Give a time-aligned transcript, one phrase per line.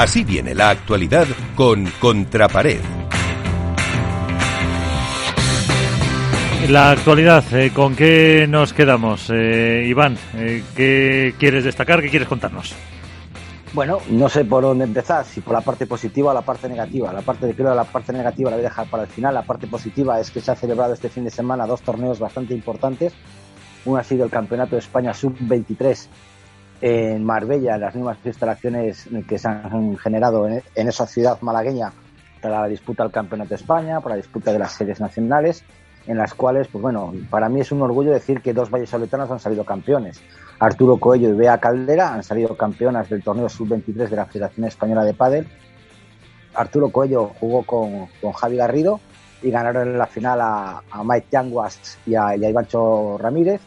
[0.00, 2.80] Así viene la actualidad con Contrapared.
[6.70, 9.28] La actualidad, eh, ¿con qué nos quedamos?
[9.28, 12.00] Eh, Iván, eh, ¿qué quieres destacar?
[12.00, 12.74] ¿Qué quieres contarnos?
[13.74, 17.12] Bueno, no sé por dónde empezar, si por la parte positiva o la parte negativa.
[17.12, 19.34] La parte de creo la parte negativa la voy a dejar para el final.
[19.34, 22.54] La parte positiva es que se ha celebrado este fin de semana dos torneos bastante
[22.54, 23.12] importantes.
[23.84, 26.08] Uno ha sido el Campeonato de España Sub-23
[26.80, 31.92] en Marbella, las mismas instalaciones que se han generado en, esa ciudad malagueña
[32.40, 35.62] para la disputa del Campeonato de España, para la disputa de las series nacionales,
[36.06, 39.40] en las cuales, pues bueno, para mí es un orgullo decir que dos vallesoletanos han
[39.40, 40.22] salido campeones.
[40.58, 45.04] Arturo Coello y Bea Caldera han salido campeonas del torneo sub-23 de la Federación Española
[45.04, 45.46] de Pádel.
[46.54, 49.00] Arturo Coello jugó con, con Javi Garrido
[49.42, 53.60] y ganaron en la final a, Mike Yanguas y a, y a Ivancho Ramírez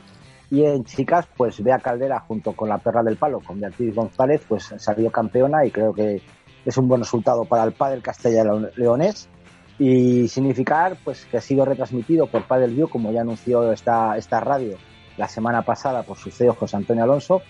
[0.54, 4.40] y en chicas, pues Bea Caldera junto con la perra del palo, con Beatriz González,
[4.48, 6.22] pues salió campeona y creo que
[6.64, 8.44] es un buen resultado para el Padel Castella
[8.76, 9.28] Leonés
[9.80, 14.42] y significar pues que ha sido retransmitido por Padel View, como ya anunció esta, esta
[14.42, 14.78] radio
[15.18, 17.42] la semana pasada por su CEO José Antonio Alonso.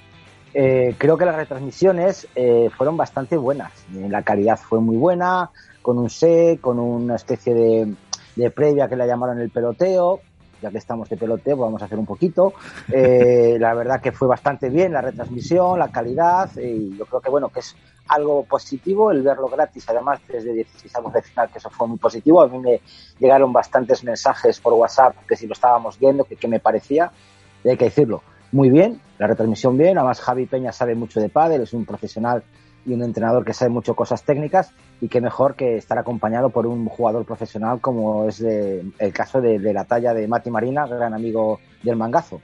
[0.53, 3.73] Eh, creo que las retransmisiones eh, fueron bastante buenas.
[3.91, 5.49] La calidad fue muy buena,
[5.81, 7.93] con un set, con una especie de,
[8.37, 10.21] de previa que le llamaron el peloteo
[10.63, 12.53] ya que estamos de peloteo, pues vamos a hacer un poquito.
[12.91, 17.29] Eh, la verdad que fue bastante bien la retransmisión, la calidad, y yo creo que
[17.29, 17.75] bueno, que es
[18.07, 22.41] algo positivo el verlo gratis, además desde 16 de final, que eso fue muy positivo.
[22.41, 22.81] A mí me
[23.19, 27.11] llegaron bastantes mensajes por WhatsApp que si lo estábamos viendo, que, me parecía,
[27.63, 31.29] y hay que decirlo, muy bien, la retransmisión bien, además Javi Peña sabe mucho de
[31.29, 32.43] pádel, es un profesional
[32.85, 36.67] y un entrenador que sabe mucho cosas técnicas y qué mejor que estar acompañado por
[36.67, 41.59] un jugador profesional como es el caso de, la talla de Mati Marina, gran amigo
[41.83, 42.41] del mangazo.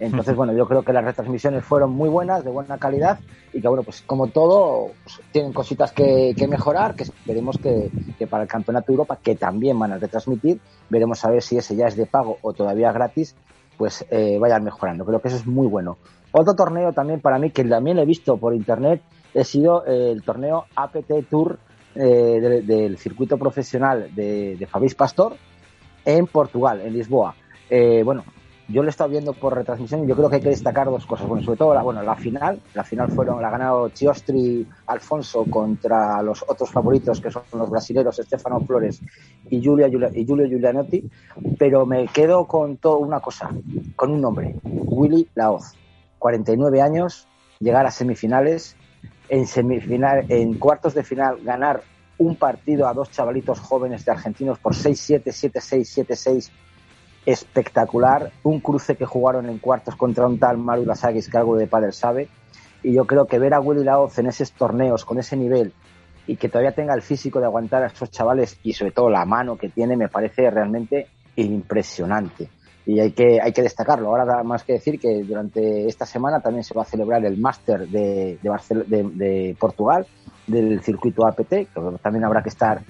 [0.00, 3.18] Entonces, bueno, yo creo que las retransmisiones fueron muy buenas, de buena calidad
[3.52, 7.90] y que, bueno, pues como todo, pues, tienen cositas que, mejorar, que esperemos que,
[8.26, 11.76] para el Campeonato de Europa, que también van a retransmitir, veremos a ver si ese
[11.76, 13.36] ya es de pago o todavía gratis,
[13.76, 15.04] pues eh, vayan mejorando.
[15.04, 15.98] Creo que eso es muy bueno.
[16.32, 19.00] Otro torneo también para mí, que también he visto por internet,
[19.34, 21.58] he sido el torneo APT Tour
[21.94, 25.36] eh, del circuito profesional de, de Pastor
[26.04, 27.34] en Portugal, en Lisboa.
[27.68, 28.24] Eh, bueno,
[28.68, 31.06] yo lo he estado viendo por retransmisión y yo creo que hay que destacar dos
[31.06, 31.28] cosas.
[31.28, 32.60] Bueno, sobre todo la, bueno, la final.
[32.72, 37.68] La final fueron, la ha ganado Chiostri Alfonso contra los otros favoritos que son los
[37.68, 39.02] brasileños Estefano Flores
[39.50, 41.08] y, Julia, y Julio Giulianotti.
[41.58, 43.50] Pero me quedo con todo una cosa,
[43.96, 45.74] con un nombre, Willy Laoz.
[46.18, 47.28] 49 años,
[47.60, 48.76] llegar a semifinales
[49.28, 51.82] en semifinal, en cuartos de final, ganar
[52.18, 56.50] un partido a dos chavalitos jóvenes de argentinos por 6-7, 7-6, 7-6,
[57.26, 58.30] espectacular.
[58.42, 61.92] Un cruce que jugaron en cuartos contra un tal Maru Lasagis que algo de padre
[61.92, 62.28] sabe.
[62.82, 65.72] Y yo creo que ver a Willy Laoz en esos torneos con ese nivel
[66.26, 69.24] y que todavía tenga el físico de aguantar a esos chavales y sobre todo la
[69.24, 72.48] mano que tiene me parece realmente impresionante
[72.86, 74.08] y hay que, hay que destacarlo.
[74.08, 77.88] Ahora más que decir que durante esta semana también se va a celebrar el Máster
[77.88, 80.06] de, de, de, Portugal
[80.46, 81.68] del circuito APT, que
[82.02, 82.82] también habrá que estar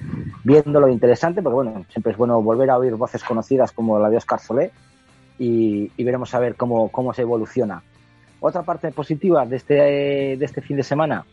[0.43, 4.11] viendo lo interesante, porque bueno, siempre es bueno volver a oír voces conocidas como la
[4.11, 4.73] de Oscar Solé
[5.39, 7.83] y, veremos a ver cómo, cómo se evoluciona.
[8.41, 11.25] Otra parte positiva de este, de este fin de semana,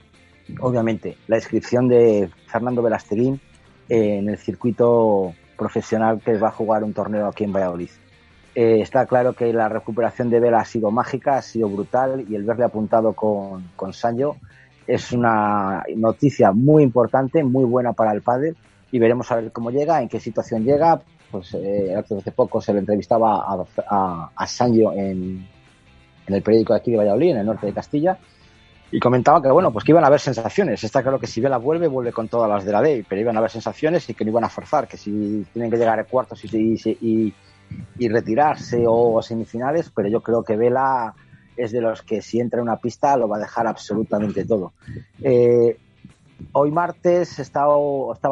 [0.60, 3.42] obviamente, la inscripción de Fernando Velasteguín
[3.90, 7.90] en el circuito profesional que va a jugar un torneo aquí en Valladolid.
[8.54, 12.36] Eh, está claro que la recuperación de Vela ha sido mágica, ha sido brutal y
[12.36, 14.36] el verle apuntado con, con Sancho
[14.86, 18.56] es una noticia muy importante, muy buena para el padre
[18.92, 21.02] y veremos a ver cómo llega, en qué situación llega.
[21.32, 25.48] Pues eh, hace poco se le entrevistaba a, a, a Sancho en,
[26.28, 28.18] en el periódico de aquí de Valladolid, en el norte de Castilla,
[28.92, 30.84] y comentaba que bueno, pues que iban a haber sensaciones.
[30.84, 33.38] Está claro que si Vela vuelve, vuelve con todas las de la ley, pero iban
[33.38, 36.04] a haber sensaciones y que no iban a forzar, que si tienen que llegar a
[36.04, 37.34] cuartos y, y, y
[37.98, 41.14] y retirarse o semifinales, pero yo creo que Vela
[41.56, 44.74] es de los que si entra en una pista lo va a dejar absolutamente todo.
[45.22, 45.78] Eh,
[46.54, 47.76] hoy martes estaba,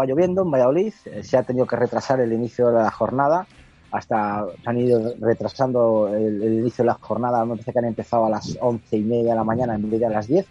[0.05, 3.47] lloviendo en Valladolid, eh, se ha tenido que retrasar el inicio de la jornada,
[3.91, 8.25] hasta se han ido retrasando el, inicio de la jornada, me parece que han empezado
[8.25, 10.47] a las once y media de la mañana en vez de a las diez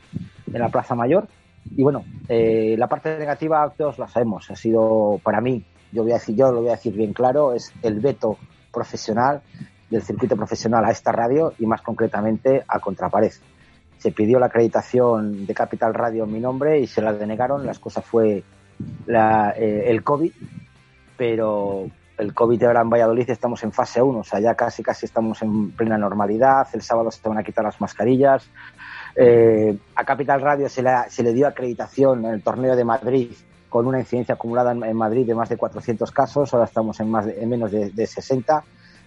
[0.47, 1.29] en la Plaza Mayor.
[1.77, 6.13] Y bueno, eh, la parte negativa todos la sabemos, ha sido para mí, yo voy
[6.13, 8.39] a decir, yo lo voy a decir bien claro, es el veto
[8.73, 9.43] profesional
[9.91, 13.33] del circuito profesional a esta radio y más concretamente a Contrapared.
[13.99, 17.65] Se pidió la acreditación de Capital Radio en mi nombre y se la denegaron.
[17.67, 18.45] La excusa fue
[19.09, 20.33] eh, el COVID,
[21.17, 25.07] pero el COVID ahora en Valladolid estamos en fase 1, o sea, ya casi casi
[25.07, 26.69] estamos en plena normalidad.
[26.73, 28.49] El sábado se van a quitar las mascarillas.
[29.17, 33.33] Eh, a Capital Radio se le, se le, dio acreditación en el torneo de Madrid
[33.69, 37.27] con una incidencia acumulada en, Madrid de más de 400 casos, ahora estamos en, más
[37.27, 38.65] en menos de, de 60.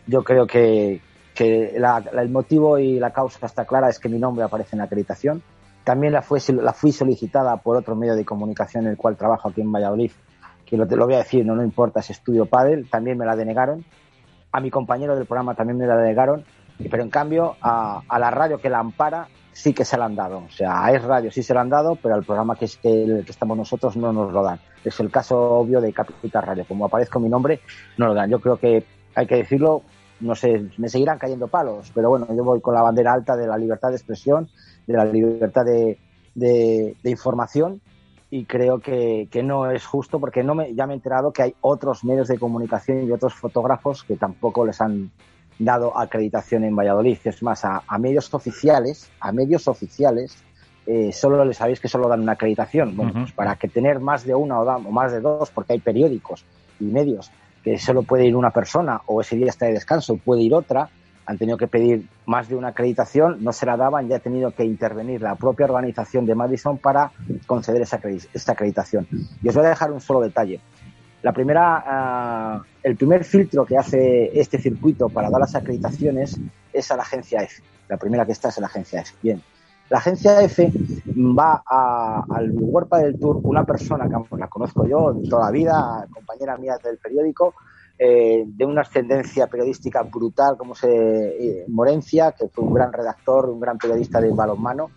[0.07, 1.01] Yo creo que,
[1.33, 4.79] que la, el motivo y la causa está clara, es que mi nombre aparece en
[4.79, 5.41] la acreditación.
[5.83, 6.23] También la,
[6.61, 10.11] la fui solicitada por otro medio de comunicación en el cual trabajo aquí en Valladolid,
[10.65, 13.35] que lo, lo voy a decir, no, no importa, es Estudio Padel, también me la
[13.35, 13.83] denegaron.
[14.51, 16.43] A mi compañero del programa también me la denegaron,
[16.89, 20.15] pero en cambio a, a la radio que la ampara sí que se la han
[20.15, 20.39] dado.
[20.39, 22.79] O sea, a Es Radio sí se la han dado, pero al programa que, es
[22.83, 24.59] el que estamos nosotros no nos lo dan.
[24.83, 26.65] Es el caso obvio de Capital Radio.
[26.67, 27.61] Como aparezco mi nombre,
[27.97, 28.29] no lo dan.
[28.29, 29.83] Yo creo que hay que decirlo,
[30.19, 33.47] no sé, me seguirán cayendo palos, pero bueno, yo voy con la bandera alta de
[33.47, 34.49] la libertad de expresión,
[34.87, 37.81] de la libertad de información
[38.33, 41.43] y creo que, que, no es justo porque no me, ya me he enterado que
[41.43, 45.11] hay otros medios de comunicación y otros fotógrafos que tampoco les han
[45.63, 47.17] dado acreditación en Valladolid.
[47.23, 50.35] Es más, a, a medios oficiales, a medios oficiales,
[50.85, 52.95] eh, solo les sabéis que solo dan una acreditación.
[52.95, 53.21] Bueno, uh -huh.
[53.21, 56.43] pues para que tener más de una o, o más de dos, porque hay periódicos
[56.79, 57.31] y medios
[57.63, 60.89] que solo puede ir una persona o ese día está de descanso, puede ir otra,
[61.27, 64.51] han tenido que pedir más de una acreditación, no se la daban, ya ha tenido
[64.51, 67.11] que intervenir la propia organización de Madison para
[67.45, 67.99] conceder esa,
[68.33, 69.07] esa acreditación.
[69.43, 70.59] Y os voy a dejar un solo detalle.
[71.21, 76.39] La primera, uh, el primer filtro que hace este circuito para dar las acreditaciones
[76.73, 77.61] es a la agencia F.
[77.87, 79.13] La primera que está es a la agencia F.
[79.21, 79.41] Bien,
[79.91, 80.71] la agencia F
[81.17, 86.57] va al World del Tour una persona que la conozco yo toda la vida, compañera
[86.57, 87.53] mía del periódico,
[87.99, 93.49] eh, de una ascendencia periodística brutal como se eh, Morencia, que fue un gran redactor,
[93.49, 94.91] un gran periodista de balonmano,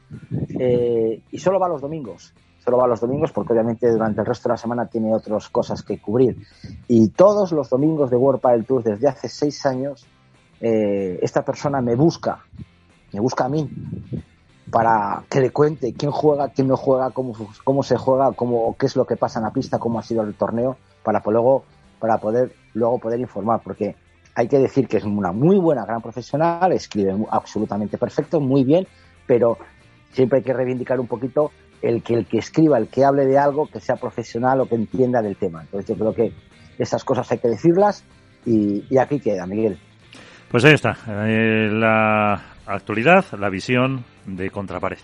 [0.59, 2.33] eh, y solo va los domingos.
[2.65, 5.83] Solo va los domingos porque obviamente durante el resto de la semana tiene otras cosas
[5.83, 6.39] que cubrir.
[6.89, 10.07] Y todos los domingos de World del Tour desde hace seis años,
[10.61, 12.43] eh, esta persona me busca,
[13.13, 13.69] me busca a mí
[14.71, 17.35] para que le cuente quién juega, quién no juega, cómo,
[17.65, 20.23] cómo se juega, cómo, qué es lo que pasa en la pista, cómo ha sido
[20.23, 21.65] el torneo, para luego,
[22.01, 23.95] para poder luego poder informar, porque
[24.35, 28.87] hay que decir que es una muy buena, gran profesional, escribe absolutamente perfecto, muy bien,
[29.27, 29.59] pero
[30.13, 31.53] siempre hay que reivindicar un poquito
[31.85, 34.75] el que el que escriba, el que hable de algo, que sea profesional o que
[34.75, 35.63] entienda del tema.
[35.63, 36.33] Entonces yo creo que
[36.79, 38.05] esas cosas hay que decirlas
[38.47, 39.79] y, y aquí queda, Miguel.
[40.51, 44.99] Pues ahí está, eh, la actualidad, la visión de Contrapared.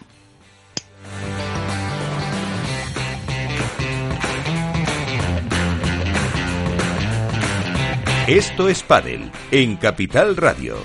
[8.27, 10.77] Esto es Padel en Capital Radio.